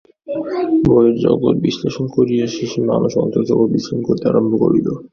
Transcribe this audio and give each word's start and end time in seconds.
বহির্জগৎ 0.85 1.55
বিশ্লেষণ 1.65 2.05
করিয়া 2.15 2.45
শেষে 2.55 2.79
মানুষ 2.91 3.11
অন্তর্জগৎ 3.23 3.69
বিশ্লেষণ 3.71 4.01
করিতে 4.07 4.25
আরম্ভ 4.27 4.51
করিল। 4.63 4.87